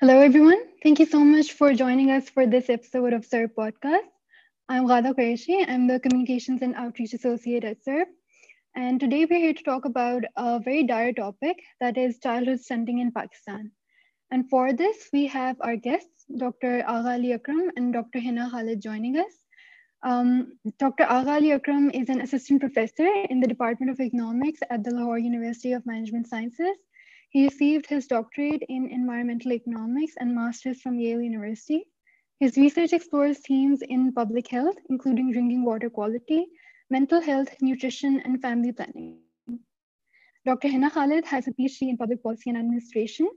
[0.00, 0.62] Hello, everyone.
[0.82, 4.08] Thank you so much for joining us for this episode of CERP Podcast.
[4.66, 5.68] I'm Ghada Qureshi.
[5.68, 8.06] I'm the Communications and Outreach Associate at CERP.
[8.74, 13.00] And today we're here to talk about a very dire topic that is childhood stunting
[13.00, 13.72] in Pakistan.
[14.30, 16.82] And for this, we have our guests, Dr.
[16.88, 18.20] Agha Ali Akram and Dr.
[18.20, 19.34] Hina Khalid joining us.
[20.02, 21.02] Um, Dr.
[21.02, 25.18] Agha Ali Akram is an assistant professor in the Department of Economics at the Lahore
[25.18, 26.78] University of Management Sciences
[27.30, 31.84] he received his doctorate in environmental economics and master's from Yale University.
[32.40, 36.46] His research explores themes in public health, including drinking water quality,
[36.90, 39.20] mental health, nutrition, and family planning.
[40.44, 40.68] Dr.
[40.68, 43.28] Hina Khalid has a PhD in public policy and administration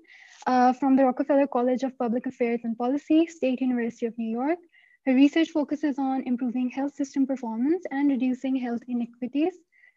[0.47, 4.57] uh, from the Rockefeller College of Public Affairs and Policy, State University of New York.
[5.05, 9.53] Her research focuses on improving health system performance and reducing health inequities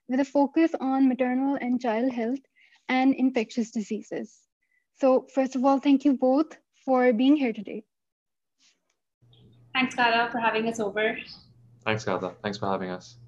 [0.09, 2.41] with a focus on maternal and child health
[2.89, 4.39] and infectious diseases.
[4.99, 7.85] So first of all, thank you both for being here today.
[9.75, 11.19] Thanks, Ghada, for having us over.
[11.85, 12.35] Thanks, Ghada.
[12.43, 13.19] Thanks for having us.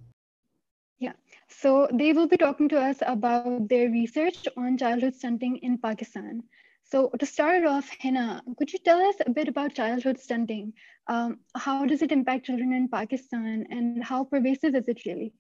[0.98, 1.12] Yeah,
[1.48, 6.42] so they will be talking to us about their research on childhood stunting in Pakistan.
[6.84, 10.73] So to start off, Hina, could you tell us a bit about childhood stunting?
[11.06, 15.34] Um, how does it impact children in Pakistan and how pervasive is it really?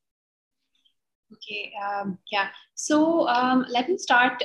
[1.32, 2.48] Okay, um, yeah.
[2.74, 4.42] So um, let me start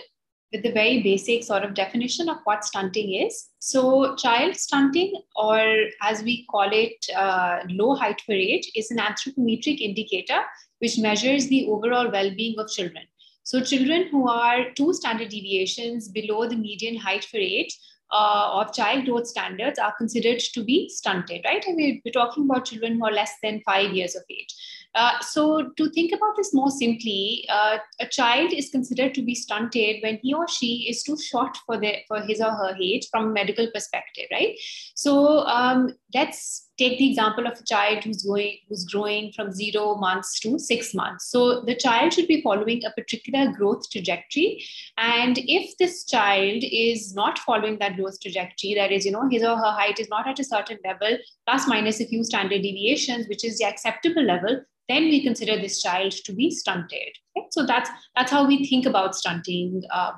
[0.54, 3.50] with the very basic sort of definition of what stunting is.
[3.60, 5.60] So, child stunting, or
[6.02, 10.42] as we call it, uh, low height for age, is an anthropometric indicator
[10.80, 13.04] which measures the overall well being of children.
[13.44, 17.78] So, children who are two standard deviations below the median height for age
[18.12, 21.66] uh, of child growth standards are considered to be stunted, right?
[21.66, 24.54] And we're, we're talking about children who are less than five years of age.
[24.96, 29.34] Uh, so to think about this more simply, uh, a child is considered to be
[29.34, 33.08] stunted when he or she is too short for the for his or her age
[33.10, 34.56] from a medical perspective, right?
[34.96, 39.96] So um, let's take the example of a child who's going who's growing from zero
[39.96, 41.30] months to six months.
[41.30, 44.64] So the child should be following a particular growth trajectory,
[44.98, 49.44] and if this child is not following that growth trajectory, that is, you know, his
[49.44, 51.18] or her height is not at a certain level,
[51.48, 55.82] plus minus a few standard deviations, which is the acceptable level, then we consider this
[55.82, 57.18] child to be stunted.
[57.38, 57.48] Okay?
[57.52, 60.14] So that's that's how we think about stunting uh,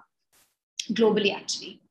[0.92, 1.82] globally, actually.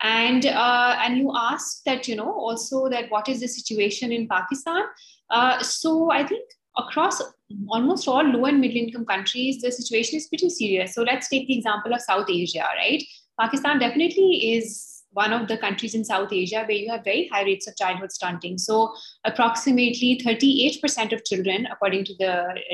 [0.00, 4.28] And uh, and you asked that you know also that what is the situation in
[4.28, 4.82] Pakistan?
[5.30, 6.44] Uh, so I think
[6.76, 7.20] across
[7.68, 10.94] almost all low and middle income countries, the situation is pretty serious.
[10.94, 13.02] So let's take the example of South Asia, right?
[13.40, 17.42] Pakistan definitely is one of the countries in South Asia where you have very high
[17.42, 18.58] rates of childhood stunting.
[18.58, 18.94] So,
[19.24, 22.32] approximately 38% of children, according to the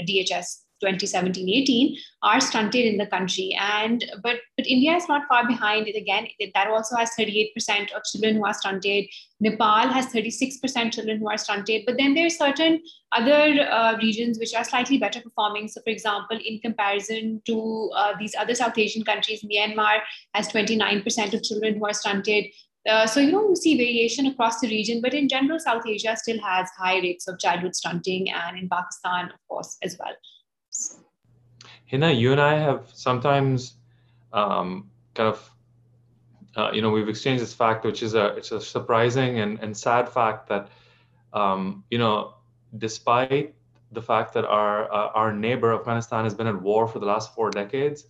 [0.08, 3.56] DHS 2017-18 are stunted in the country.
[3.58, 5.88] And but but india is not far behind.
[5.88, 9.06] It again that also has 38% of children who are stunted.
[9.40, 11.82] Nepal has 36% children who are stunted.
[11.86, 15.68] But then there are certain other uh, regions which are slightly better performing.
[15.68, 19.98] So for example in comparison to uh, these other south asian countries myanmar
[20.34, 22.46] has 29% of children who are stunted.
[22.88, 26.14] Uh, so you know you see variation across the region but in general south asia
[26.16, 30.12] still has high rates of childhood stunting and in pakistan of course as well
[31.94, 33.74] Hina, you and I have sometimes
[34.32, 35.50] um, kind of,
[36.56, 39.76] uh, you know, we've exchanged this fact, which is a it's a surprising and, and
[39.76, 40.70] sad fact that,
[41.32, 42.34] um, you know,
[42.76, 43.54] despite
[43.92, 47.32] the fact that our uh, our neighbor Afghanistan has been at war for the last
[47.32, 48.06] four decades,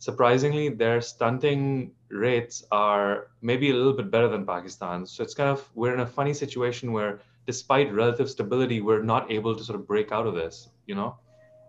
[0.00, 5.06] surprisingly, their stunting rates are maybe a little bit better than Pakistan.
[5.06, 9.30] So it's kind of we're in a funny situation where, despite relative stability, we're not
[9.30, 10.68] able to sort of break out of this.
[10.86, 11.14] You know.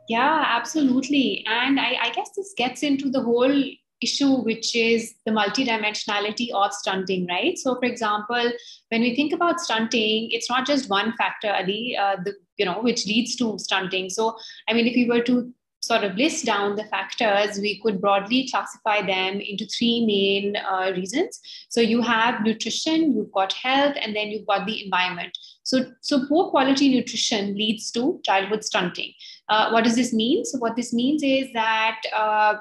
[0.08, 1.46] Yeah, absolutely.
[1.48, 3.64] And I, I guess this gets into the whole
[4.02, 7.58] issue, which is the multidimensionality of stunting, right?
[7.58, 8.52] So, for example,
[8.90, 12.82] when we think about stunting, it's not just one factor, Ali, uh, the, you know,
[12.82, 14.10] which leads to stunting.
[14.10, 15.54] So, I mean, if we were to
[15.84, 20.92] sort of list down the factors, we could broadly classify them into three main uh,
[20.96, 21.40] reasons.
[21.70, 25.38] So, you have nutrition, you've got health, and then you've got the environment.
[25.64, 29.14] So, so poor quality nutrition leads to childhood stunting.
[29.52, 30.46] Uh, what does this mean?
[30.46, 32.56] So what this means is that uh,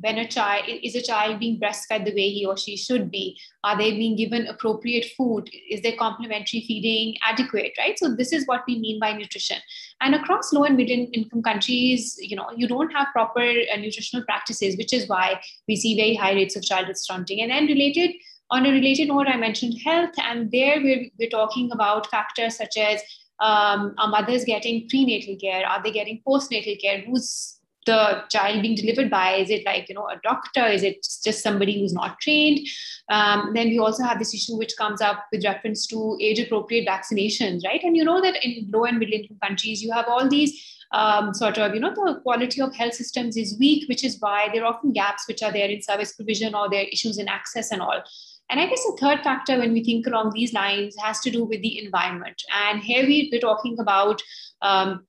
[0.00, 3.38] when a child is a child being breastfed the way he or she should be
[3.62, 5.48] are they being given appropriate food?
[5.70, 7.98] Is their complementary feeding adequate right?
[7.98, 9.56] So this is what we mean by nutrition.
[10.02, 14.26] And across low and middle income countries you know you don't have proper uh, nutritional
[14.26, 17.40] practices which is why we see very high rates of childhood stunting.
[17.40, 18.10] And then related
[18.50, 22.76] on a related note i mentioned health and there we're, we're talking about factors such
[22.76, 23.00] as
[23.40, 25.66] um, are mothers getting prenatal care?
[25.66, 27.00] Are they getting postnatal care?
[27.00, 29.34] Who's the child being delivered by?
[29.34, 30.64] Is it like, you know, a doctor?
[30.66, 32.66] Is it just somebody who's not trained?
[33.10, 36.88] Um, then we also have this issue which comes up with reference to age appropriate
[36.88, 37.82] vaccinations, right?
[37.82, 41.34] And you know that in low and middle income countries, you have all these um,
[41.34, 44.62] sort of, you know, the quality of health systems is weak, which is why there
[44.64, 47.72] are often gaps which are there in service provision or there are issues in access
[47.72, 48.02] and all.
[48.50, 51.44] And I guess a third factor when we think along these lines has to do
[51.44, 52.40] with the environment.
[52.52, 54.22] And here we, we're talking about
[54.60, 55.06] um,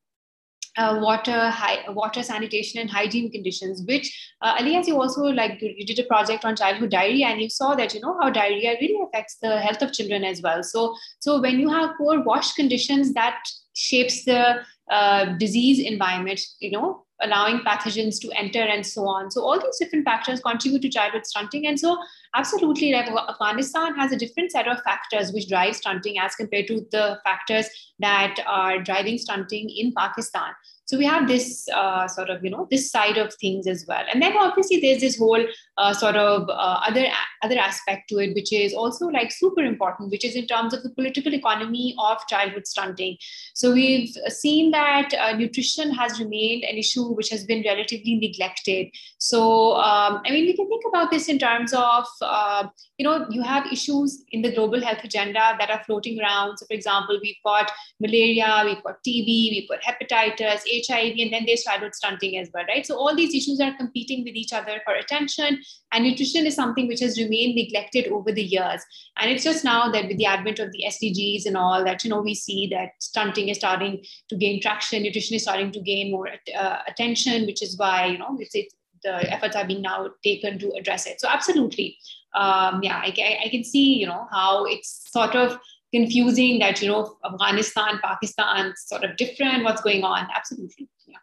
[0.78, 1.54] uh, water,
[1.90, 3.84] water sanitation, and hygiene conditions.
[3.88, 7.28] Which, uh, Ali, as you also like, you, you, did a project on childhood diarrhea,
[7.28, 10.42] and you saw that you know how diarrhea really affects the health of children as
[10.42, 10.64] well.
[10.64, 13.42] So, so when you have poor WASH conditions, that
[13.74, 14.62] shapes the
[14.92, 16.42] uh, disease environment.
[16.60, 19.32] You know, allowing pathogens to enter and so on.
[19.32, 21.68] So all these different factors contribute to childhood stunting.
[21.68, 21.98] And so
[22.36, 26.86] absolutely like Afghanistan has a different set of factors which drive stunting as compared to
[26.92, 27.68] the factors
[28.00, 30.54] that are driving stunting in Pakistan
[30.86, 34.04] so we have this uh, sort of you know this side of things as well
[34.12, 35.44] and then obviously there's this whole
[35.78, 37.06] uh, sort of uh, other
[37.44, 40.82] other aspect to it which is also like super important which is in terms of
[40.84, 43.18] the political economy of childhood stunting.
[43.54, 48.88] So we've seen that uh, nutrition has remained an issue which has been relatively neglected.
[49.18, 52.68] So um, i mean we can think about this in terms of uh,
[52.98, 56.58] you know you have issues in the global health agenda that are floating around.
[56.58, 61.44] So for example we've got malaria we've got tb we've got hepatitis hiv and then
[61.46, 62.86] there's childhood stunting as well right?
[62.86, 65.60] So all these issues are competing with each other for attention
[65.92, 68.82] and nutrition is something which has remained neglected over the years
[69.18, 72.10] and it's just now that with the advent of the sdgs and all that you
[72.10, 76.12] know we see that stunting is starting to gain traction nutrition is starting to gain
[76.12, 80.10] more uh, attention which is why you know it's, it's the efforts are being now
[80.24, 81.96] taken to address it so absolutely
[82.36, 85.58] um, yeah, I, I can see, you know, how it's sort of
[85.94, 90.28] confusing that, you know, Afghanistan, Pakistan, sort of different, what's going on.
[90.36, 90.90] Absolutely.
[91.08, 91.18] Yeah.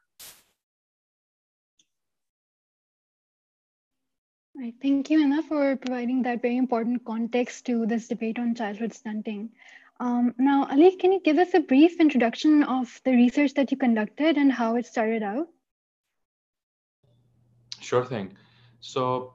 [4.54, 4.74] Right.
[4.82, 9.50] Thank you, Hina, for providing that very important context to this debate on childhood stunting.
[9.98, 13.78] Um, now, Ali, can you give us a brief introduction of the research that you
[13.78, 15.48] conducted and how it started out?
[17.80, 18.36] Sure thing.
[18.80, 19.34] So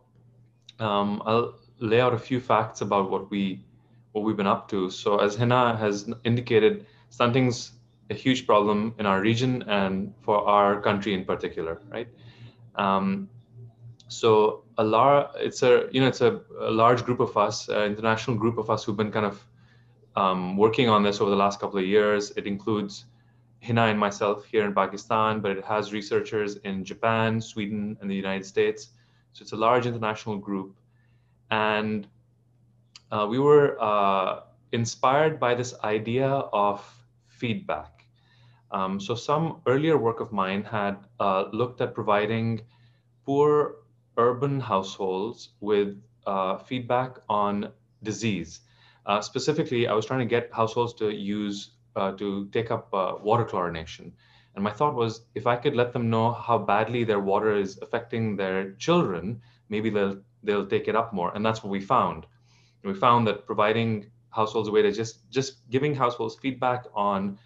[0.79, 3.63] um, I'll lay out a few facts about what we
[4.11, 4.89] what we've been up to.
[4.89, 7.71] So as Hina has indicated, stunting's
[8.09, 12.07] a huge problem in our region and for our country in particular, right?
[12.75, 13.29] Um,
[14.07, 17.83] so a large, it's a you know it's a, a large group of us, an
[17.83, 19.45] international group of us who've been kind of
[20.15, 22.31] um, working on this over the last couple of years.
[22.37, 23.05] It includes
[23.65, 28.15] Hina and myself here in Pakistan, but it has researchers in Japan, Sweden, and the
[28.15, 28.89] United States.
[29.33, 30.75] So it's a large international group
[31.51, 32.07] and
[33.11, 36.83] uh, we were uh, inspired by this idea of
[37.27, 38.03] feedback.
[38.71, 42.61] Um, so some earlier work of mine had uh, looked at providing
[43.25, 43.75] poor
[44.17, 47.71] urban households with uh, feedback on
[48.03, 48.61] disease.
[49.05, 52.91] Uh, specifically, I was trying to get households to use, uh, to take up
[53.23, 54.11] water chlorination.
[54.55, 57.77] And my thought was, if I could let them know how badly their water is
[57.81, 61.31] affecting their children, maybe they'll they'll take it up more.
[61.35, 62.25] And that's what we found.
[62.83, 67.37] We found that providing households a way to just just giving households feedback on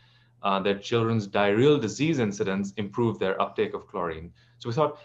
[0.44, 4.32] uh, their children's diarrheal disease incidents improve their uptake of chlorine.
[4.60, 5.00] So we thought,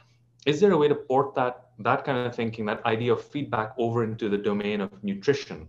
[0.47, 3.75] is there a way to port that that kind of thinking, that idea of feedback
[3.77, 5.69] over into the domain of nutrition?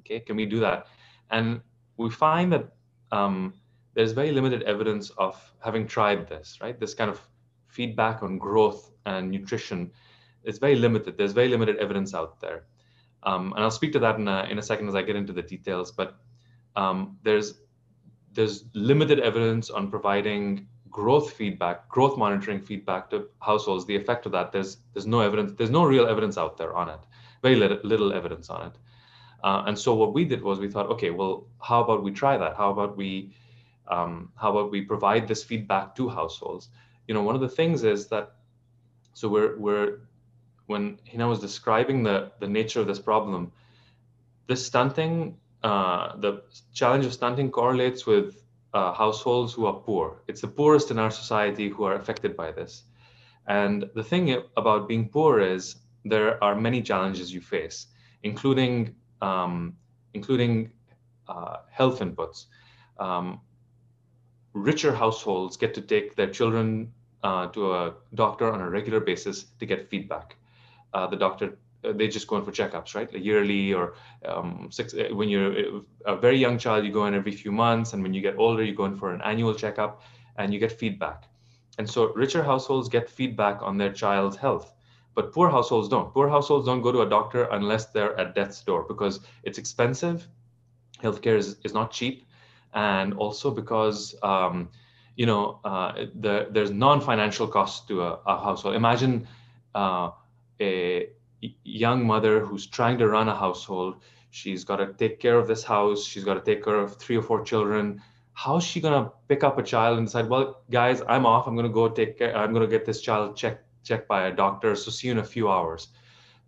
[0.00, 0.88] Okay, can we do that?
[1.30, 1.62] And
[1.96, 2.68] we find that
[3.12, 3.54] um,
[3.94, 6.78] there's very limited evidence of having tried this, right?
[6.78, 7.18] This kind of
[7.68, 9.90] feedback on growth and nutrition
[10.46, 11.18] it's very limited.
[11.18, 12.64] There's very limited evidence out there.
[13.24, 15.32] Um, and I'll speak to that in a, in a second as I get into
[15.32, 16.16] the details, but
[16.76, 17.54] um, there's,
[18.32, 24.32] there's limited evidence on providing growth feedback, growth monitoring feedback to households, the effect of
[24.32, 27.00] that, there's, there's no evidence, there's no real evidence out there on it,
[27.42, 28.72] very little, little evidence on it.
[29.44, 32.38] Uh, and so what we did was we thought, okay, well, how about we try
[32.38, 32.56] that?
[32.56, 33.34] How about we,
[33.86, 36.70] um, how about we provide this feedback to households?
[37.06, 38.32] You know, one of the things is that,
[39.12, 39.98] so we're, we're
[40.64, 43.52] when Hina was describing the, the nature of this problem,
[44.46, 48.42] this stunting, uh, the challenge of stunting correlates with
[48.76, 50.04] uh, households who are poor.
[50.28, 52.72] It's the poorest in our society who are affected by this.
[53.46, 54.24] And the thing
[54.56, 57.78] about being poor is there are many challenges you face,
[58.22, 59.76] including um,
[60.12, 60.72] including
[61.28, 62.46] uh, health inputs.
[62.98, 63.40] Um,
[64.52, 66.92] richer households get to take their children
[67.22, 70.36] uh, to a doctor on a regular basis to get feedback
[70.96, 71.58] uh, the doctor
[71.92, 73.12] they just go in for checkups, right?
[73.12, 74.94] Like yearly or um, six.
[74.94, 78.14] Uh, when you're a very young child, you go in every few months, and when
[78.14, 80.02] you get older, you go in for an annual checkup,
[80.36, 81.24] and you get feedback.
[81.78, 84.72] and so richer households get feedback on their child's health
[85.14, 88.62] but poor households don't poor households don't go to a doctor unless they're at death's
[88.62, 90.28] door because it's expensive
[91.02, 92.26] healthcare is, is not cheap
[92.74, 94.68] and also because um,
[95.16, 99.26] you know uh, the, there's non-financial costs to a, a household imagine
[99.74, 100.10] uh,
[100.60, 101.08] a
[101.40, 104.02] young mother who's trying to run a household.
[104.30, 106.04] She's got to take care of this house.
[106.04, 108.02] She's got to take care of three or four children.
[108.32, 111.46] How's she going to pick up a child and decide well guys i'm off.
[111.46, 114.26] I'm going to go take care i'm going to get this child checked checked by
[114.26, 114.74] a doctor.
[114.74, 115.88] So see you in a few hours.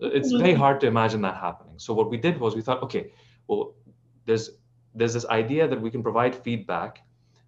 [0.00, 0.61] It's very mm-hmm.
[0.61, 1.78] hard to imagine that happening.
[1.78, 3.12] So what we did was we thought okay
[3.47, 3.75] well
[4.26, 4.50] there's
[4.95, 7.00] there's this idea that we can provide feedback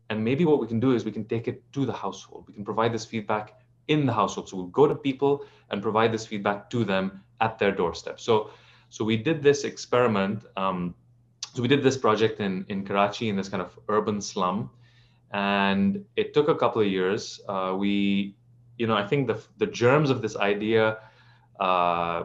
[0.08, 2.44] and maybe what we can do is we can take it to the household.
[2.48, 3.59] We can provide this feedback
[3.90, 7.58] in the household so we'll go to people and provide this feedback to them at
[7.58, 8.50] their doorstep so
[8.88, 10.94] so we did this experiment um,
[11.54, 14.70] so we did this project in in Karachi in this kind of urban slum,
[15.32, 17.40] and it took a couple of years.
[17.48, 18.36] Uh, we,
[18.78, 20.98] you know, I think the the germs of this idea,
[21.58, 22.24] uh,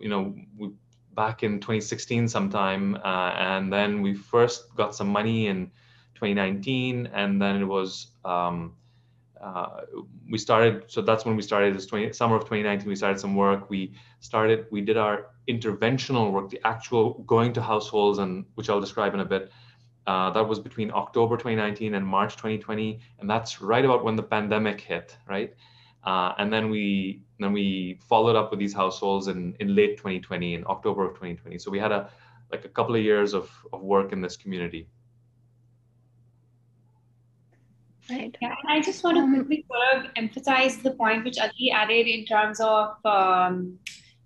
[0.00, 0.70] you know, we,
[1.14, 5.66] back in 2016 sometime, uh, and then we first got some money in
[6.14, 8.08] 2019, and then it was.
[8.24, 8.76] Um,
[9.42, 9.80] uh,
[10.30, 13.34] we started so that's when we started this 20, summer of 2019 we started some
[13.34, 13.68] work.
[13.68, 18.80] We started we did our interventional work the actual going to households and which i'll
[18.80, 19.50] describe in a bit.
[20.06, 24.22] Uh, that was between october 2019 and march 2020 and that's right about when the
[24.22, 25.54] pandemic hit right?
[26.04, 30.54] Uh, and then we then we followed up with these households in in late 2020
[30.54, 32.10] in october of 2020 so we had a
[32.52, 34.86] like a couple of years of, of work in this community
[38.10, 38.36] Right.
[38.40, 41.70] Yeah, and I just want to um, quickly sort of emphasize the point which Ali
[41.72, 43.78] added in terms of, um,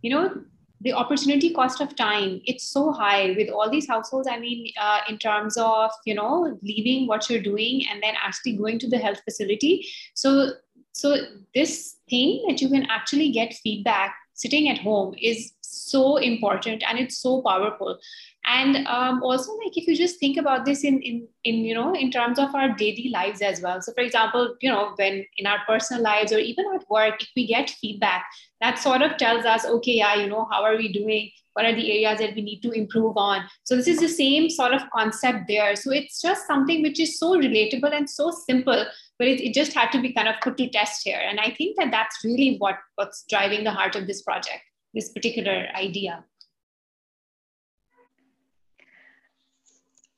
[0.03, 0.43] you know,
[0.81, 2.41] the opportunity cost of time.
[2.45, 4.29] It's so high with all these households.
[4.29, 8.57] I mean, uh, in terms of, you know, leaving what you're doing and then actually
[8.57, 9.87] going to the health facility.
[10.15, 10.53] So,
[10.93, 11.17] so
[11.55, 16.99] this thing that you can actually get feedback sitting at home is so important and
[16.99, 17.99] it's so powerful
[18.47, 21.95] and um, also like if you just think about this in in in you know
[21.95, 23.83] in terms of our daily lives as well.
[23.83, 27.29] So for example you know when in our personal lives or even at work if
[27.35, 28.25] we get feedback
[28.61, 31.31] that sort of tells us okay yeah you know how are we doing?
[31.55, 33.45] What are the areas that we need to improve on?
[33.65, 35.75] So this is the same sort of concept there.
[35.75, 38.85] So it's just something which is so relatable and so simple
[39.19, 41.21] but it, it just had to be kind of put to test here.
[41.21, 44.63] And i think that that's really what what's driving the heart of this project
[44.95, 46.25] this particular idea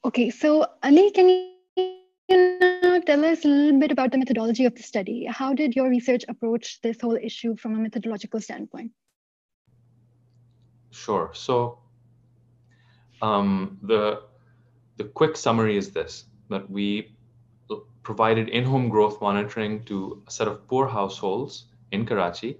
[0.04, 4.74] Okay, so Ali, can you now tell us a little bit about the methodology of
[4.74, 5.24] the study?
[5.24, 8.92] How did your research approach this whole issue from a methodological standpoint?
[10.90, 11.30] Sure.
[11.34, 11.80] So
[13.22, 14.22] um, the
[14.96, 17.14] the quick summary is this: that we
[18.02, 22.58] provided in-home growth monitoring to a set of poor households in Karachi.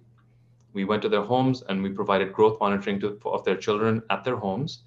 [0.75, 4.25] We went to their homes and we provided growth monitoring to, of their children at
[4.25, 4.83] their homes,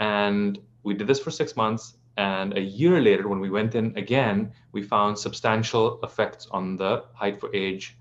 [0.00, 1.96] and we did this for six months.
[2.16, 7.04] And a year later, when we went in again, we found substantial effects on the
[7.12, 7.96] height for age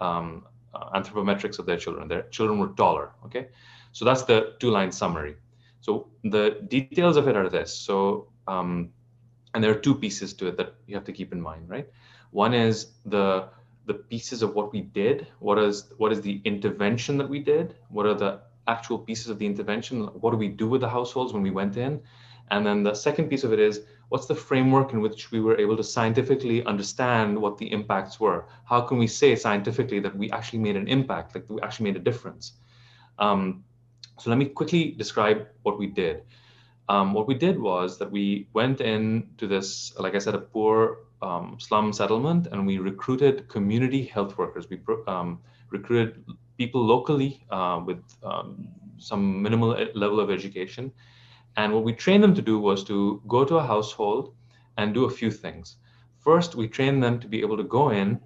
[0.00, 2.08] um, uh, anthropometrics of their children.
[2.08, 3.10] Their children were taller.
[3.26, 3.48] Okay.
[3.92, 5.36] So that's the two line summary.
[5.80, 7.76] So the details of it are this.
[7.76, 8.90] So, um,
[9.52, 11.88] and there are two pieces to it that you have to keep in mind, right?
[12.30, 13.48] One is the
[13.86, 15.26] the pieces of what we did.
[15.38, 17.76] What is what is the intervention that we did?
[17.88, 20.04] What are the actual pieces of the intervention?
[20.22, 22.02] What do we do with the households when we went in?
[22.50, 25.58] And then the second piece of it is what's the framework in which we were
[25.58, 28.46] able to scientifically understand what the impacts were?
[28.64, 31.96] How can we say scientifically that we actually made an impact, like we actually made
[31.96, 32.52] a difference?
[33.18, 33.64] Um,
[34.18, 36.22] so let me quickly describe what we did.
[36.88, 41.00] Um, what we did was that we went into this, like I said, a poor
[41.20, 44.68] um, slum settlement, and we recruited community health workers.
[44.70, 45.40] We um,
[45.70, 46.24] recruited
[46.56, 50.92] people locally uh, with um, some minimal level of education
[51.56, 54.34] and what we trained them to do was to go to a household
[54.76, 55.76] and do a few things.
[56.18, 58.20] First, we trained them to be able to go in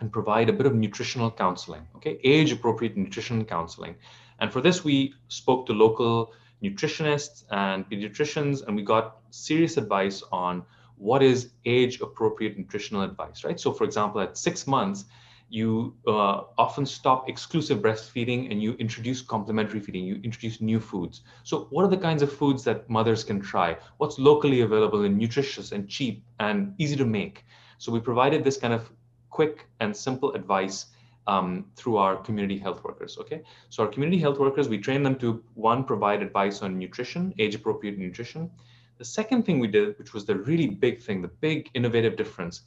[0.00, 3.94] and provide a bit of nutritional counseling, okay, age appropriate nutrition counseling.
[4.40, 6.32] And for this, we spoke to local
[6.62, 10.64] nutritionists and pediatricians, and we got serious advice on
[10.96, 13.58] what is age appropriate nutritional advice, right?
[13.58, 15.04] So, for example, at six months,
[15.48, 21.22] you uh, often stop exclusive breastfeeding and you introduce complementary feeding, you introduce new foods.
[21.44, 23.76] So, what are the kinds of foods that mothers can try?
[23.98, 27.44] What's locally available and nutritious and cheap and easy to make?
[27.78, 28.90] So, we provided this kind of
[29.30, 30.86] quick and simple advice
[31.26, 33.16] um, through our community health workers.
[33.18, 37.34] Okay, so our community health workers, we train them to one, provide advice on nutrition,
[37.38, 38.50] age appropriate nutrition.
[38.98, 42.62] The second thing we did, which was the really big thing, the big innovative difference,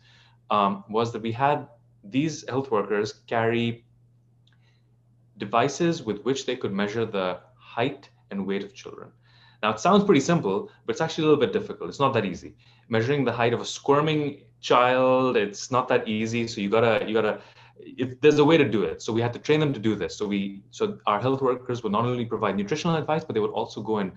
[0.50, 1.67] um, was that we had
[2.11, 3.85] these health workers carry
[5.37, 9.11] devices with which they could measure the height and weight of children.
[9.63, 11.89] Now, it sounds pretty simple, but it's actually a little bit difficult.
[11.89, 12.55] It's not that easy.
[12.89, 16.47] Measuring the height of a squirming child, it's not that easy.
[16.47, 17.41] So you gotta, you gotta,
[17.79, 19.01] if there's a way to do it.
[19.01, 20.15] So we had to train them to do this.
[20.15, 23.51] So we, so our health workers would not only provide nutritional advice, but they would
[23.51, 24.11] also go in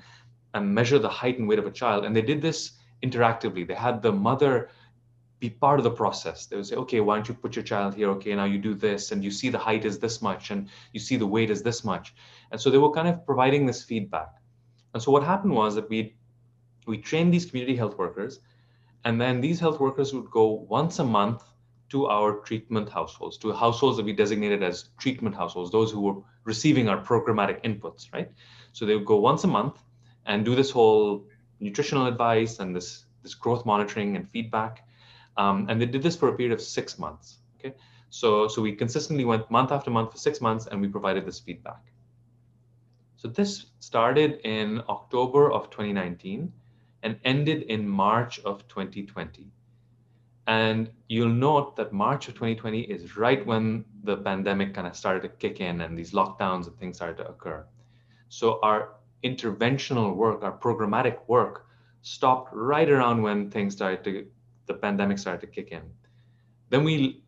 [0.53, 2.05] and measure the height and weight of a child.
[2.05, 3.67] And they did this interactively.
[3.67, 4.69] They had the mother
[5.41, 6.47] be part of the process.
[6.47, 8.11] They would say, okay, why don't you put your child here?
[8.11, 11.01] Okay, now you do this, and you see the height is this much, and you
[11.01, 12.15] see the weight is this much.
[12.53, 14.35] And so they were kind of providing this feedback.
[14.93, 16.15] And so what happened was that we
[16.87, 18.41] we trained these community health workers,
[19.05, 21.43] and then these health workers would go once a month
[21.91, 26.17] to our treatment households, to households that we designated as treatment households, those who were
[26.45, 28.31] receiving our programmatic inputs, right?
[28.73, 29.83] So they would go once a month
[30.27, 31.27] and do this whole
[31.61, 34.87] nutritional advice and this this growth monitoring and feedback
[35.37, 37.39] um, and they did this for a period of six months.
[37.59, 37.75] Okay,
[38.09, 41.41] so so we consistently went month after month for six months, and we provided this
[41.41, 41.91] feedback.
[43.17, 46.51] So this started in October of 2019
[47.03, 49.47] and ended in March of 2020.
[50.47, 55.23] And you'll note that March of 2020 is right when the pandemic kind of started
[55.23, 57.67] to kick in and these lockdowns and things started to occur.
[58.31, 61.67] So our interventional work, our programmatic work,
[62.03, 64.27] stopped right around when things started to
[64.67, 65.83] the pandemic started to kick in.
[66.71, 67.23] Then we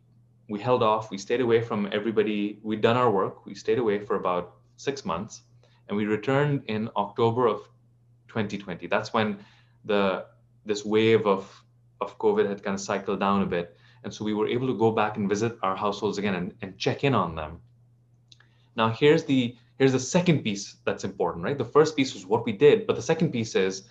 [0.49, 1.09] we held off.
[1.09, 2.59] We stayed away from everybody.
[2.63, 3.45] We'd done our work.
[3.45, 5.43] We stayed away for about six months,
[5.87, 7.59] and we returned in October of
[8.27, 8.87] 2020.
[8.87, 9.37] That's when
[9.85, 10.25] the
[10.65, 11.63] this wave of
[12.01, 14.77] of COVID had kind of cycled down a bit, and so we were able to
[14.77, 17.59] go back and visit our households again and, and check in on them.
[18.75, 21.57] Now here's the here's the second piece that's important, right?
[21.57, 23.83] The first piece was what we did, but the second piece is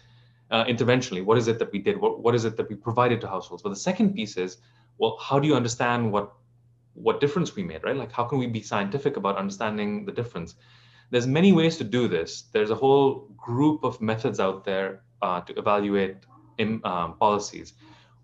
[0.53, 1.25] uh, interventionally?
[1.25, 2.01] What is it that we did?
[2.01, 3.63] What, what is it that we provided to households?
[3.63, 4.59] But the second piece is
[4.99, 6.33] well how do you understand what
[6.95, 7.97] what difference we made right?
[7.97, 10.55] Like how can we be scientific about understanding the difference?
[11.11, 12.45] There's many ways to do this.
[12.53, 16.17] There's a whole group of methods out there uh, to evaluate
[16.59, 17.75] in, um, policies.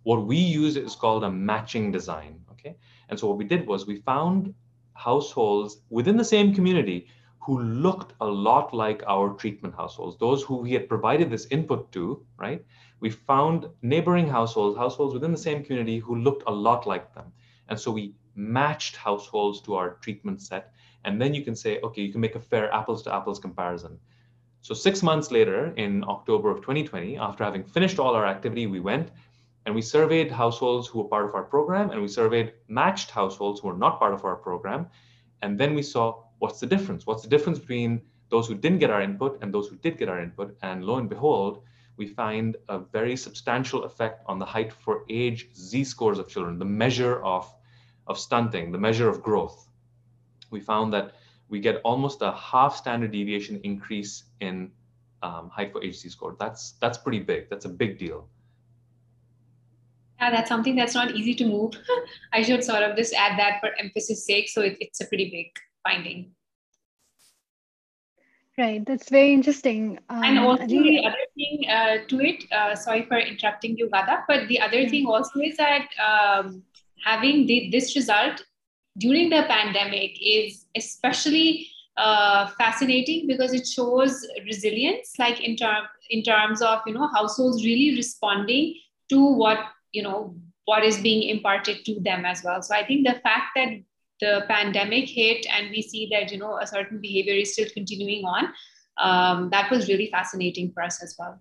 [0.05, 2.77] What we use is called a matching design okay?
[3.09, 4.55] And so what we did was we found
[4.95, 7.07] households within the same community
[7.49, 11.91] who looked a lot like our treatment households, those who we had provided this input
[11.91, 12.63] to, right?
[13.01, 17.33] We found neighboring households, households within the same community who looked a lot like them.
[17.71, 20.75] And so we matched households to our treatment set.
[21.07, 23.99] And then you can say, okay, you can make a fair apples to apples comparison.
[24.61, 28.81] So six months later, in October of 2020, after having finished all our activity, we
[28.81, 29.11] went
[29.65, 33.61] and we surveyed households who were part of our program and we surveyed matched households
[33.61, 34.87] who were not part of our program.
[35.41, 37.07] And then we saw what's the difference?
[37.07, 40.09] What's the difference between those who didn't get our input and those who did get
[40.09, 40.57] our input?
[40.63, 41.63] And lo and behold,
[41.97, 46.59] we find a very substantial effect on the height for age Z scores of children,
[46.59, 47.53] the measure of,
[48.07, 49.69] of stunting, the measure of growth.
[50.51, 51.15] We found that
[51.49, 54.71] we get almost a half standard deviation increase in
[55.23, 56.37] um, height for age Z score.
[56.39, 57.51] That's that's pretty big.
[57.51, 58.29] That's a big deal.
[60.21, 61.75] Yeah, that's something that's not easy to move.
[62.33, 64.49] I should sort of just add that for emphasis sake.
[64.49, 65.51] So it, it's a pretty big
[65.83, 66.33] finding.
[68.59, 70.01] Right, that's very interesting.
[70.09, 74.25] Um, and also the other thing uh, to it, uh, sorry for interrupting you, Ghada,
[74.27, 76.65] but the other thing also is that um,
[77.05, 78.43] having the, this result
[78.99, 86.25] during the pandemic is especially uh, fascinating because it shows resilience, like in, term, in
[86.25, 88.75] terms of, you know, households really responding
[89.09, 89.59] to what,
[89.93, 92.61] you know, what is being imparted to them as well.
[92.61, 93.69] So I think the fact that
[94.21, 98.25] the pandemic hit and we see that you know a certain behavior is still continuing
[98.25, 98.49] on
[98.99, 101.41] um, that was really fascinating for us as well.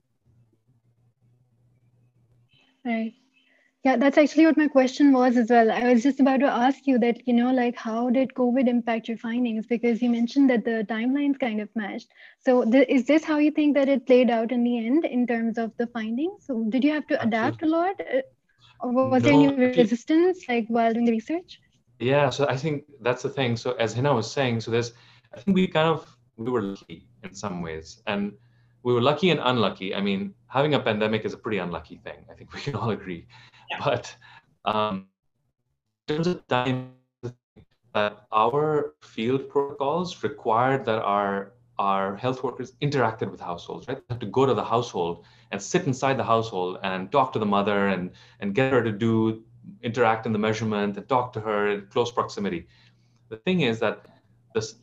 [2.85, 3.13] Right.
[3.83, 5.71] Yeah that's actually what my question was as well.
[5.71, 9.07] I was just about to ask you that you know like how did covid impact
[9.07, 9.67] your findings?
[9.67, 12.09] Because you mentioned that the timelines kind of matched.
[12.39, 15.27] So th- is this how you think that it played out in the end in
[15.27, 16.45] terms of the findings?
[16.45, 17.99] So did you have to adapt a lot?
[18.01, 18.21] Uh,
[18.81, 21.66] or was no, there any resistance like while doing the research
[21.99, 23.57] yeah, so I think that's the thing.
[23.57, 24.93] So as Hina was saying, so there's,
[25.33, 28.33] I think we kind of we were lucky in some ways, and
[28.83, 29.95] we were lucky and unlucky.
[29.95, 32.25] I mean, having a pandemic is a pretty unlucky thing.
[32.31, 33.27] I think we can all agree.
[33.71, 33.79] Yeah.
[33.83, 34.15] But
[34.65, 35.07] um,
[36.07, 36.93] in terms of time,
[37.93, 43.97] that our field protocols required that our our health workers interacted with households, right?
[43.97, 47.39] They have to go to the household and sit inside the household and talk to
[47.39, 49.43] the mother and and get her to do
[49.83, 52.67] interact in the measurement and talk to her in close proximity.
[53.29, 54.05] The thing is that
[54.53, 54.75] this,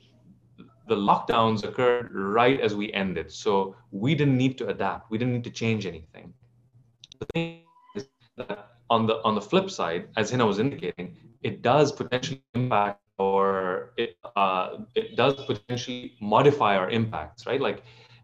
[0.88, 3.32] the lockdowns occurred right as we ended.
[3.32, 5.10] So we didn't need to adapt.
[5.10, 6.34] We didn't need to change anything.
[7.18, 7.60] The thing
[7.94, 12.42] is that on the on the flip side, as Hina was indicating, it does potentially
[12.54, 17.60] impact or it, uh, it does potentially modify our impacts, right?
[17.60, 17.82] Like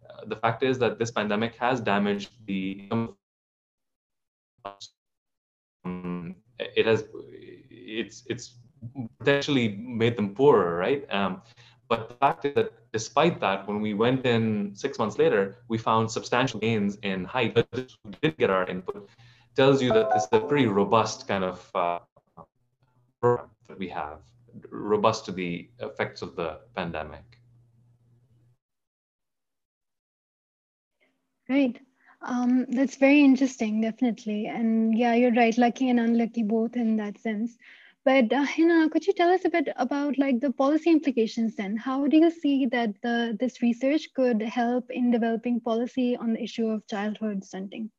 [0.09, 2.88] uh, the fact is that this pandemic has damaged the
[6.81, 7.05] it has
[7.71, 8.47] it's it's
[9.19, 9.69] potentially
[10.03, 11.03] made them poorer, right?
[11.12, 11.43] Um,
[11.88, 15.77] but the fact is that despite that, when we went in six months later, we
[15.77, 17.51] found substantial gains in height.
[17.75, 17.87] Who
[18.23, 19.09] did get our input
[19.57, 21.99] tells you that this is a pretty robust kind of uh,
[23.21, 24.19] program that we have,
[24.71, 27.25] robust to the effects of the pandemic.
[31.47, 31.81] Great.
[32.22, 34.46] Um, that's very interesting, definitely.
[34.46, 37.56] And yeah, you're right, lucky and unlucky both in that sense.
[38.04, 41.76] But uh, Hina, could you tell us a bit about like the policy implications then?
[41.76, 46.42] How do you see that the, this research could help in developing policy on the
[46.42, 47.90] issue of childhood stunting?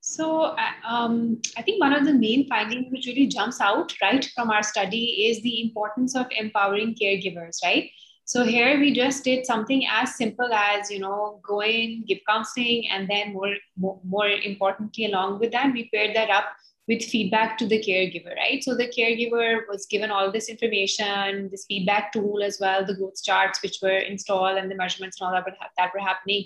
[0.00, 4.22] So uh, um, I think one of the main findings which really jumps out right
[4.34, 7.90] from our study is the importance of empowering caregivers, right?
[8.26, 13.08] So here we just did something as simple as you know going give counseling, and
[13.08, 16.46] then more more, more importantly along with that we paired that up
[16.86, 18.62] with feedback to the caregiver, right?
[18.62, 23.22] So the caregiver was given all this information, this feedback tool as well, the growth
[23.22, 26.44] charts which were installed and the measurements and all that were, that were happening.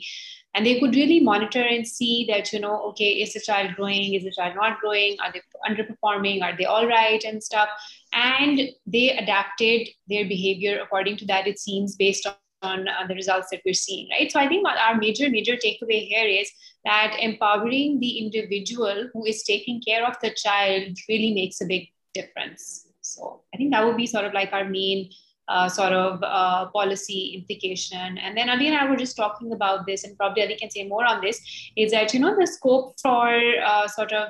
[0.54, 4.14] And they could really monitor and see that, you know, okay, is the child growing?
[4.14, 5.16] Is the child not growing?
[5.20, 6.42] Are they underperforming?
[6.42, 7.68] Are they all right and stuff?
[8.12, 12.26] And they adapted their behavior according to that, it seems, based
[12.62, 14.30] on uh, the results that we're seeing, right?
[14.30, 16.50] So I think our major, major takeaway here is
[16.84, 21.88] that empowering the individual who is taking care of the child really makes a big
[22.14, 22.86] difference.
[23.00, 25.10] So I think that would be sort of like our main
[25.48, 28.18] uh, sort of uh, policy implication.
[28.18, 30.86] And then Ali and I were just talking about this, and probably Ali can say
[30.86, 31.40] more on this,
[31.76, 34.28] is that, you know, the scope for uh, sort of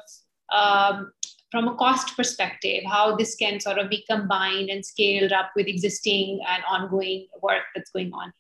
[0.53, 1.13] um,
[1.51, 5.67] from a cost perspective, how this can sort of be combined and scaled up with
[5.67, 8.33] existing and ongoing work that's going on.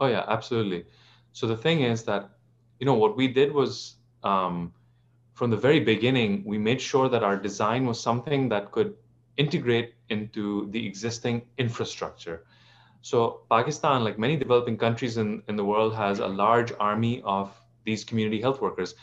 [0.00, 0.84] Oh yeah, absolutely.
[1.32, 2.30] So the thing is that,
[2.78, 4.72] you know, what we did was um,
[5.34, 8.94] from the very beginning, we made sure that our design was something that could
[9.38, 12.44] integrate into the existing infrastructure.
[13.00, 17.50] So Pakistan, like many developing countries in, in the world, has a large army of
[17.84, 18.94] these community health workers.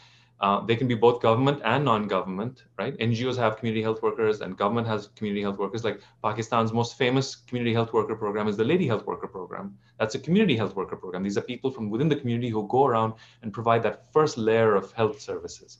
[0.41, 2.97] Uh, they can be both government and non-government, right?
[2.97, 5.83] NGOs have community health workers and government has community health workers.
[5.83, 9.77] Like Pakistan's most famous community health worker program is the Lady Health Worker Program.
[9.99, 11.23] That's a community health worker program.
[11.23, 14.75] These are people from within the community who go around and provide that first layer
[14.75, 15.79] of health services.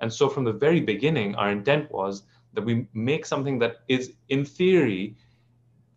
[0.00, 2.22] And so from the very beginning, our intent was
[2.54, 5.16] that we make something that is in theory,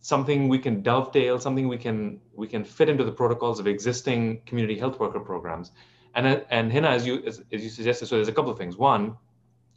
[0.02, 4.42] something we can dovetail, something we can we can fit into the protocols of existing
[4.46, 5.72] community health worker programs
[6.16, 8.78] and and Hina, as you as, as you suggested, so there's a couple of things.
[8.78, 9.18] One,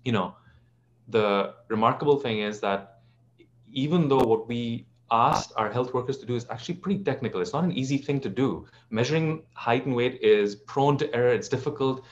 [0.04, 0.34] you know,
[1.08, 3.00] the remarkable thing is that
[3.72, 7.52] even though what we asked our health workers to do is actually pretty technical, it's
[7.52, 8.66] not an easy thing to do.
[8.90, 11.32] Measuring height and weight is prone to error.
[11.32, 12.04] It's difficult,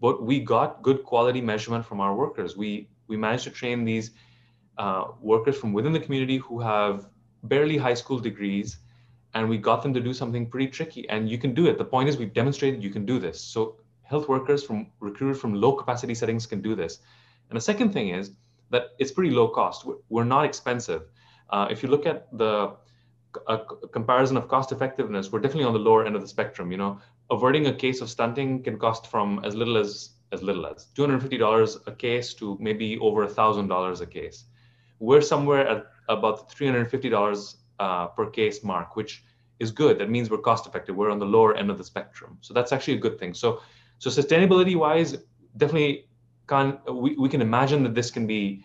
[0.00, 2.56] but we got good quality measurement from our workers.
[2.56, 4.10] We we managed to train these
[4.78, 7.08] uh, workers from within the community who have
[7.44, 8.78] barely high school degrees
[9.38, 11.78] and we got them to do something pretty tricky and you can do it.
[11.78, 13.40] The point is we've demonstrated you can do this.
[13.40, 16.98] So health workers from recruited from low capacity settings can do this.
[17.48, 18.32] And the second thing is
[18.70, 19.86] that it's pretty low cost.
[20.08, 21.02] We're not expensive.
[21.50, 22.76] Uh, if you look at the
[23.92, 26.98] comparison of cost effectiveness we're definitely on the lower end of the spectrum you know.
[27.30, 31.86] Averting a case of stunting can cost from as little as as little as $250
[31.86, 34.44] a case to maybe over $1000 a case.
[34.98, 39.22] We're somewhere at about $350 uh, per case mark, which
[39.58, 39.98] is good.
[39.98, 40.96] That means we're cost effective.
[40.96, 42.38] We're on the lower end of the spectrum.
[42.40, 43.34] So that's actually a good thing.
[43.34, 43.60] So,
[43.98, 45.16] so sustainability wise,
[45.56, 46.06] definitely
[46.46, 48.64] can we, we can imagine that this can be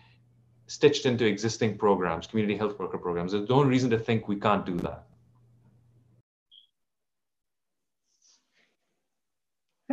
[0.66, 3.32] stitched into existing programs, community health worker programs.
[3.32, 5.04] There's no reason to think we can't do that.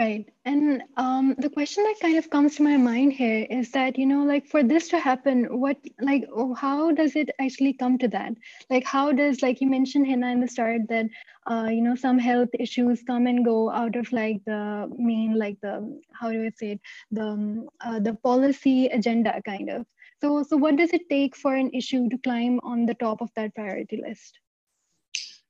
[0.02, 0.28] Right.
[0.46, 4.06] And um, the question that kind of comes to my mind here is that, you
[4.08, 8.08] know, like for this to happen, what, like, oh, how does it actually come to
[8.08, 8.34] that?
[8.70, 11.06] Like, how does, like you mentioned, Hina, in the start, that,
[11.46, 15.62] uh, you know, some health issues come and go out of like the main, like
[15.62, 19.86] the, how do I say it, the, um, uh, the policy agenda kind of.
[20.22, 23.30] So, so what does it take for an issue to climb on the top of
[23.36, 24.41] that priority list?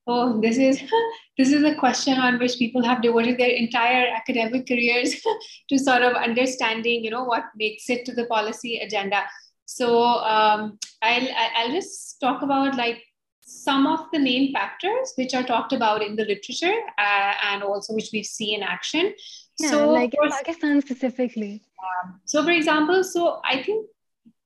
[0.08, 0.82] Oh, this is
[1.38, 5.16] this is a question on which people have devoted their entire academic careers
[5.70, 9.24] to sort of understanding, you know, what makes it to the policy agenda.
[9.66, 13.04] So um, I'll I'll just talk about like
[13.42, 17.94] some of the main factors which are talked about in the literature uh, and also
[17.94, 19.14] which we see in action.
[19.60, 21.62] Yeah, so like in Pakistan specifically.
[21.82, 23.88] Um, so, for example, so I think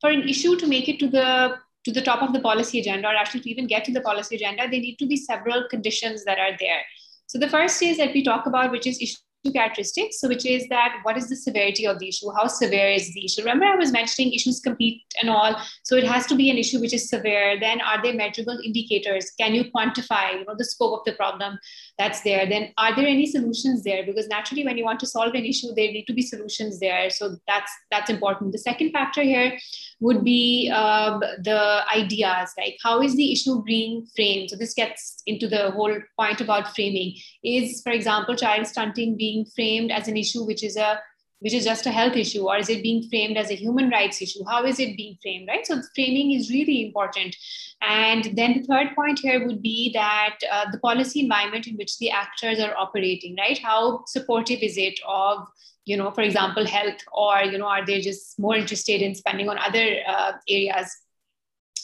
[0.01, 3.07] for an issue to make it to the to the top of the policy agenda,
[3.07, 6.25] or actually to even get to the policy agenda, there need to be several conditions
[6.25, 6.81] that are there.
[7.27, 9.17] So the first is that we talk about, which is issue
[9.51, 10.19] characteristics.
[10.19, 12.31] So, which is that what is the severity of the issue?
[12.35, 13.41] How severe is the issue?
[13.41, 15.55] Remember, I was mentioning issues compete and all.
[15.83, 17.59] So, it has to be an issue which is severe.
[17.59, 19.31] Then, are there measurable indicators?
[19.39, 21.59] Can you quantify, you know, the scope of the problem
[21.97, 22.47] that's there?
[22.47, 24.05] Then, are there any solutions there?
[24.05, 27.09] Because naturally, when you want to solve an issue, there need to be solutions there.
[27.09, 28.51] So, that's that's important.
[28.51, 29.57] The second factor here
[29.99, 34.49] would be uh, the ideas, like how is the issue being framed?
[34.49, 37.15] So, this gets into the whole point about framing.
[37.43, 40.99] Is, for example, child stunting being being framed as an issue which is a
[41.45, 44.19] which is just a health issue or is it being framed as a human rights
[44.19, 44.43] issue?
[44.49, 45.65] How is it being framed right?
[45.65, 47.35] So framing is really important.
[47.83, 51.99] And then the third point here would be that uh, the policy environment in which
[51.99, 53.59] the actors are operating right?
[53.59, 55.47] How supportive is it of
[55.85, 59.47] you know for example health or you know are they just more interested in spending
[59.47, 60.97] on other uh, areas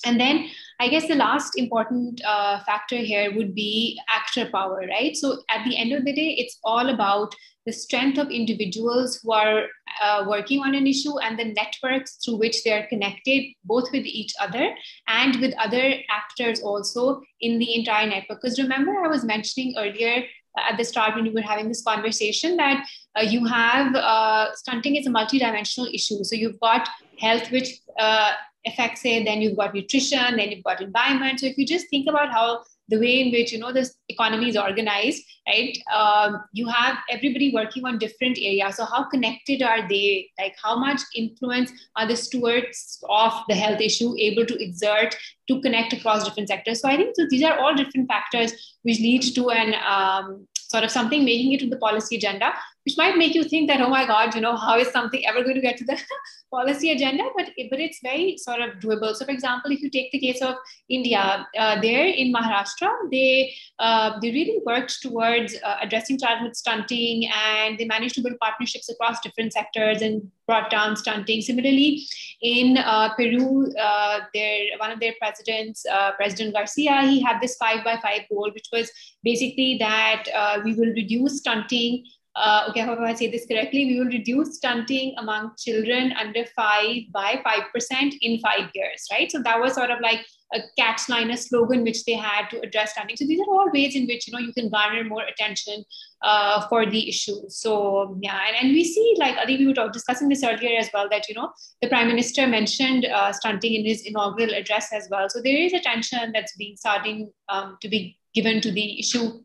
[0.05, 5.15] and then I guess the last important uh, factor here would be actor power, right?
[5.15, 7.35] So at the end of the day, it's all about
[7.65, 9.65] the strength of individuals who are
[10.01, 14.05] uh, working on an issue and the networks through which they are connected, both with
[14.05, 14.73] each other
[15.07, 18.41] and with other actors also in the entire network.
[18.41, 20.23] Because remember, I was mentioning earlier
[20.57, 22.85] at the start when we were having this conversation that
[23.15, 26.23] uh, you have uh, stunting is a multidimensional issue.
[26.23, 28.31] So you've got health, which uh,
[28.63, 31.39] it then you've got nutrition then you've got environment.
[31.39, 34.49] So if you just think about how the way in which you know this economy
[34.49, 38.75] is organized right um, you have everybody working on different areas.
[38.75, 40.29] So how connected are they?
[40.37, 45.15] Like how much influence are the stewards of the health issue able to exert
[45.47, 46.81] to connect across different sectors?
[46.81, 50.83] So i think so these are all different factors which lead to an um, sort
[50.83, 52.53] of something making it to the policy agenda
[52.85, 55.43] which might make you think that oh my god you know how is something ever
[55.43, 55.97] going to get to the
[56.51, 59.15] policy agenda but but it's very sort of doable.
[59.15, 60.55] So for example if you take the case of
[60.89, 67.29] india uh, there in maharashtra they uh, they really worked towards uh, addressing childhood stunting
[67.43, 71.41] and they managed to build partnerships across different sectors and brought down stunting.
[71.41, 72.03] Similarly
[72.41, 77.55] in uh, peru uh, their one of their presidents uh, president garcia he had this
[77.55, 78.91] five by five goal which was
[79.23, 80.25] basically that
[80.65, 82.03] we will reduce stunting
[82.35, 83.85] uh, okay, how do I say this correctly?
[83.85, 89.29] We will reduce stunting among children under five by 5% in five years, right?
[89.29, 92.59] So that was sort of like a catch line, a slogan which they had to
[92.61, 93.17] address stunting.
[93.17, 95.83] So these are all ways in which, you know, you can garner more attention
[96.21, 97.37] uh, for the issue.
[97.49, 100.89] So yeah, and, and we see like, I think we were discussing this earlier as
[100.93, 105.07] well, that, you know, the prime minister mentioned uh, stunting in his inaugural address as
[105.11, 105.29] well.
[105.29, 109.41] So there is attention that's being starting um, to be given to the issue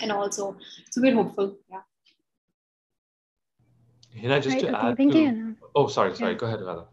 [0.00, 0.56] and also,
[0.90, 1.80] so we're hopeful, yeah.
[4.20, 5.56] Hina, just right, to okay, add thank to, you.
[5.74, 6.32] Oh, sorry, sorry.
[6.32, 6.38] Yeah.
[6.38, 6.86] Go ahead, Ghada.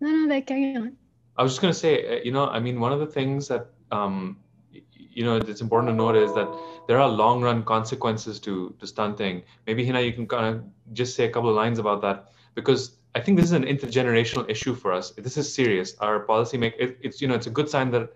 [0.00, 0.96] No, no, like carry on.
[1.36, 3.48] I was just going to say, uh, you know, I mean, one of the things
[3.48, 4.38] that, um,
[4.72, 6.48] you know, it's important to note is that
[6.86, 9.42] there are long run consequences to, to stunting.
[9.66, 12.96] Maybe, Hina, you can kind of just say a couple of lines about that because
[13.14, 15.10] I think this is an intergenerational issue for us.
[15.10, 15.96] This is serious.
[16.00, 18.12] Our policy make it, it's, you know, it's a good sign that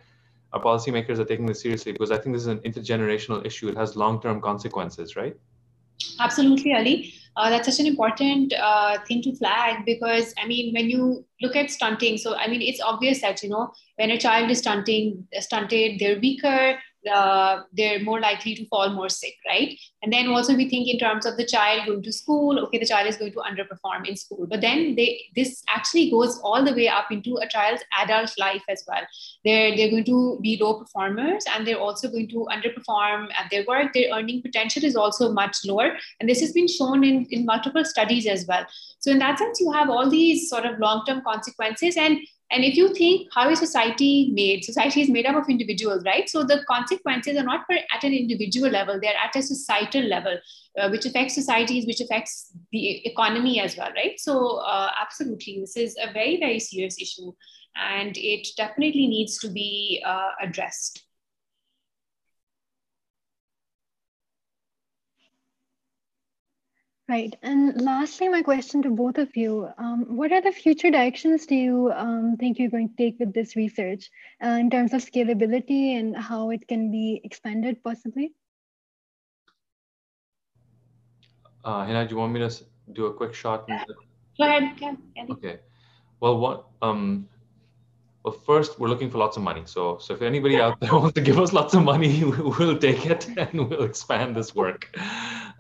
[0.53, 3.69] our policymakers are taking this seriously because I think this is an intergenerational issue.
[3.69, 5.37] It has long term consequences, right?
[6.21, 7.15] Absolutely, Ali.
[7.37, 11.57] Uh, that's such an important uh, thing to flag because I mean, when you look
[11.57, 15.27] at stunting, so I mean, it's obvious that you know when a child is stunting,
[15.41, 16.79] stunted, they're weaker,
[17.11, 19.79] uh, they're more likely to fall more sick, right?
[20.03, 22.59] And then also we think in terms of the child going to school.
[22.61, 26.39] Okay, the child is going to underperform in school, but then they this actually goes
[26.43, 29.03] all the way up into a child's adult life as well.
[29.45, 33.65] They're they're going to be low performers, and they're also going to underperform at their
[33.67, 33.93] work.
[33.93, 37.85] Their earning potential is also much lower, and this has been shown in in multiple
[37.85, 38.67] studies as well.
[39.01, 42.19] So in that sense, you have all these sort of long term consequences and
[42.53, 46.29] and if you think how is society made, society is made up of individuals, right?
[46.29, 50.39] So the consequences are not at an individual level; they're at a societal level,
[50.79, 54.21] uh, which affects societies, which affects the economy as well, right?
[54.21, 57.33] So uh, absolutely, this is a very very serious issue,
[57.75, 61.05] and it definitely needs to be uh, addressed.
[67.09, 67.35] Right.
[67.43, 71.57] And lastly, my question to both of you, um, what are the future directions do
[71.57, 74.09] you um, think you're going to take with this research
[74.43, 78.33] uh, in terms of scalability and how it can be expanded possibly?
[81.65, 83.67] Uh, Hina, do you want me to do a quick shot?
[83.67, 83.75] Go
[84.45, 84.71] ahead.
[84.79, 85.59] Yeah, okay.
[86.21, 87.29] Well, what um,
[88.25, 89.63] well, first we're looking for lots of money.
[89.67, 93.07] So, so if anybody out there wants to give us lots of money, we'll take
[93.07, 94.97] it and we'll expand this work.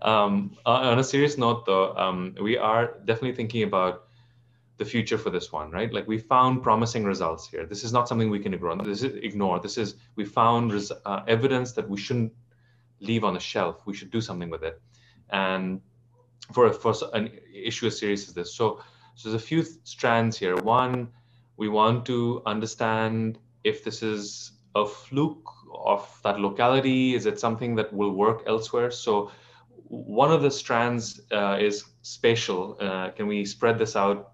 [0.02, 4.04] Um, on a serious note, though, um, we are definitely thinking about
[4.78, 5.92] the future for this one, right?
[5.92, 7.66] Like we found promising results here.
[7.66, 8.76] This is not something we can ignore.
[8.76, 9.60] This is ignore.
[9.60, 12.32] This is we found res- uh, evidence that we shouldn't
[13.00, 13.82] leave on the shelf.
[13.86, 14.80] We should do something with it,
[15.30, 15.80] and
[16.52, 18.54] for for an issue as serious as this.
[18.54, 18.80] So
[19.14, 20.56] so there's a few strands here.
[20.56, 21.08] One,
[21.56, 27.14] we want to understand if this is a fluke of that locality.
[27.14, 28.90] Is it something that will work elsewhere?
[28.90, 29.30] So
[29.92, 32.78] one of the strands uh, is spatial.
[32.80, 34.32] Uh, can we spread this out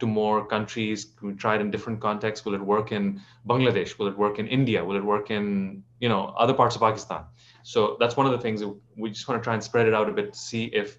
[0.00, 1.06] to more countries?
[1.18, 2.44] Can we try it in different contexts?
[2.44, 3.98] Will it work in Bangladesh?
[3.98, 4.84] Will it work in India?
[4.84, 7.24] Will it work in you know other parts of Pakistan?
[7.62, 8.62] So that's one of the things
[8.96, 10.98] we just want to try and spread it out a bit to see if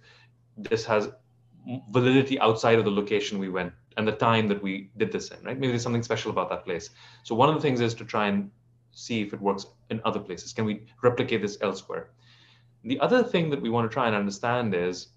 [0.58, 1.10] this has
[1.92, 5.44] validity outside of the location we went and the time that we did this in,
[5.44, 5.60] right?
[5.60, 6.90] Maybe there's something special about that place.
[7.22, 8.50] So one of the things is to try and
[8.92, 10.52] see if it works in other places.
[10.52, 12.10] Can we replicate this elsewhere?
[12.84, 15.08] The other thing that we want to try and understand is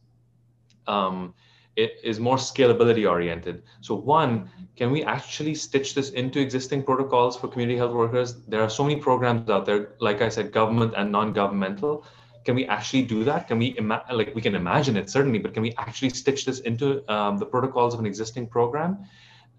[0.87, 1.35] um,
[1.77, 3.62] it is more scalability oriented.
[3.81, 8.42] So one, can we actually stitch this into existing protocols for community health workers?
[8.46, 12.05] There are so many programs out there, like I said, government and non-governmental.
[12.44, 13.48] Can we actually do that?
[13.48, 16.61] Can we ima- like we can imagine it certainly, but can we actually stitch this
[16.61, 19.07] into um, the protocols of an existing program?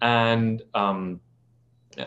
[0.02, 1.20] And um,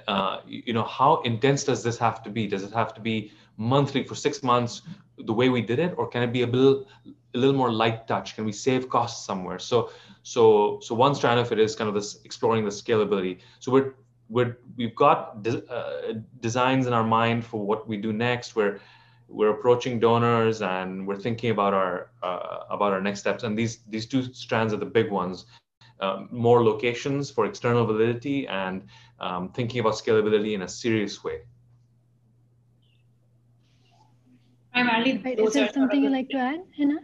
[0.07, 2.47] uh, you know, how intense does this have to be?
[2.47, 4.83] Does it have to be monthly for six months
[5.25, 6.85] the way we did it or can it be a little
[7.33, 8.35] a little more light touch?
[8.35, 9.59] Can we save costs somewhere?
[9.59, 9.89] So
[10.23, 13.39] so so one strand of it is kind of this exploring the scalability.
[13.59, 13.93] So we're
[14.29, 18.55] we're we've got de- uh, designs in our mind for what we do next.
[18.55, 18.79] We're
[19.27, 23.43] we're approaching donors and we're thinking about our uh, about our next steps.
[23.43, 25.45] And these these two strands are the big ones.
[25.99, 28.83] Um, more locations for external validity and
[29.19, 31.41] um, thinking about scalability in a serious way
[35.13, 35.47] primarily right.
[35.47, 36.97] is there something you'd like to add Hina?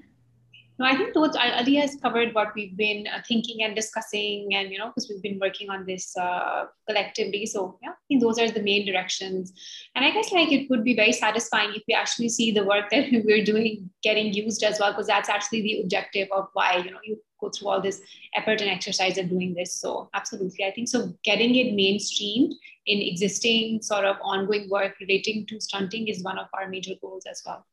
[0.80, 4.72] no i think those ali has covered what we've been uh, thinking and discussing and
[4.72, 8.40] you know because we've been working on this uh, collectively so yeah i think those
[8.40, 9.54] are the main directions
[9.96, 12.90] and i guess like it would be very satisfying if we actually see the work
[12.90, 16.92] that we're doing getting used as well because that's actually the objective of why you
[16.92, 18.02] know you go through all this
[18.38, 22.54] effort and exercise of doing this so absolutely i think so getting it mainstreamed
[22.86, 27.26] in existing sort of ongoing work relating to stunting is one of our major goals
[27.30, 27.66] as well.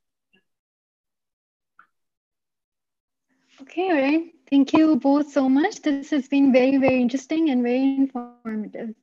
[3.63, 4.35] Okay, all right.
[4.51, 5.83] Thank you both so much.
[5.83, 8.95] This has been very, very interesting and very informative.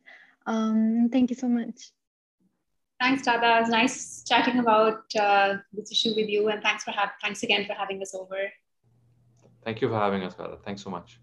[0.46, 1.92] Um, thank you so much.
[3.00, 3.62] Thanks, Ghada.
[3.62, 7.66] It's nice chatting about uh, this issue with you, and thanks for have thanks again
[7.66, 8.52] for having us over.
[9.64, 10.64] Thank you for having us, Ghada.
[10.64, 11.20] Thanks so much.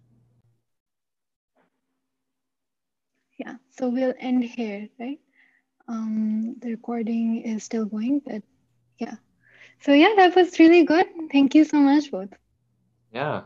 [3.39, 5.19] yeah so we'll end here right
[5.89, 8.43] um the recording is still going but
[8.99, 9.15] yeah
[9.81, 12.29] so yeah that was really good thank you so much both
[13.15, 13.43] yeah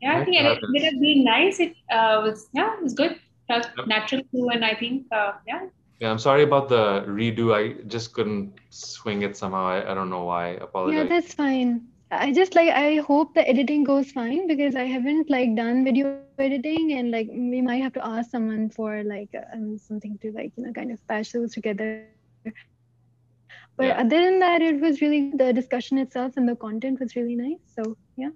[0.00, 3.18] yeah i think it ended up being nice it uh, was yeah it was good
[3.48, 3.86] felt yep.
[3.86, 5.66] natural too and i think uh, yeah
[6.00, 10.10] yeah i'm sorry about the redo i just couldn't swing it somehow i, I don't
[10.10, 14.10] know why I apologize yeah that's fine I just like I hope the editing goes
[14.12, 18.30] fine because I haven't like done video editing and like we might have to ask
[18.30, 22.06] someone for like um, something to like you know kind of patch those together.
[23.76, 24.00] But yeah.
[24.00, 27.60] other than that, it was really the discussion itself and the content was really nice.
[27.76, 28.30] So yeah.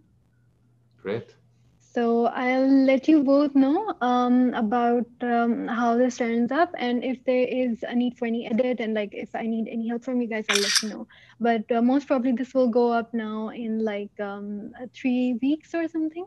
[1.03, 1.35] Great.
[1.81, 7.23] So I'll let you both know um, about um, how this turns up, and if
[7.25, 10.23] there is a need for any edit, and like if I need any help from
[10.23, 11.07] you guys, I'll let you know.
[11.39, 15.87] But uh, most probably this will go up now in like um, three weeks or
[15.87, 16.25] something,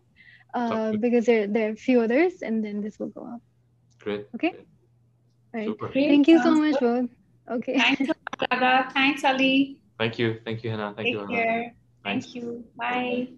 [0.54, 3.42] uh, because there there are a few others, and then this will go up.
[4.00, 4.28] Great.
[4.36, 4.52] Okay.
[4.52, 4.68] Great.
[5.52, 5.66] Right.
[5.66, 5.90] Super.
[5.92, 7.10] Thank you so much, both.
[7.50, 7.80] Okay.
[7.80, 8.94] Thanks, Ghada.
[8.94, 9.82] Thanks, Ali.
[9.98, 10.42] Thank you.
[10.46, 10.94] Thank you, Hina.
[10.96, 11.28] Thank Take you.
[11.28, 11.74] care.
[12.04, 12.66] Thank you.
[12.78, 13.30] Bye.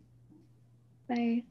[1.08, 1.43] Bye.